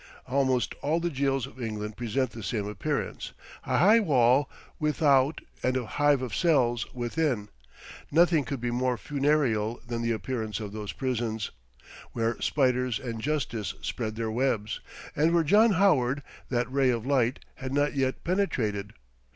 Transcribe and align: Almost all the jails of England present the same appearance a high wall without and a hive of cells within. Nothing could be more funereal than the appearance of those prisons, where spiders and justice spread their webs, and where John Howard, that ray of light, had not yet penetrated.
Almost 0.27 0.73
all 0.81 0.99
the 0.99 1.11
jails 1.11 1.45
of 1.45 1.61
England 1.61 1.95
present 1.95 2.31
the 2.31 2.41
same 2.41 2.65
appearance 2.67 3.33
a 3.67 3.77
high 3.77 3.99
wall 3.99 4.49
without 4.79 5.41
and 5.61 5.77
a 5.77 5.85
hive 5.85 6.23
of 6.23 6.35
cells 6.35 6.91
within. 6.91 7.49
Nothing 8.09 8.43
could 8.43 8.59
be 8.59 8.71
more 8.71 8.97
funereal 8.97 9.79
than 9.85 10.01
the 10.01 10.09
appearance 10.11 10.59
of 10.59 10.71
those 10.71 10.91
prisons, 10.91 11.51
where 12.13 12.41
spiders 12.41 12.97
and 12.99 13.21
justice 13.21 13.75
spread 13.83 14.15
their 14.15 14.31
webs, 14.31 14.79
and 15.15 15.35
where 15.35 15.43
John 15.43 15.73
Howard, 15.73 16.23
that 16.49 16.73
ray 16.73 16.89
of 16.89 17.05
light, 17.05 17.37
had 17.57 17.71
not 17.71 17.95
yet 17.95 18.23
penetrated. 18.23 18.93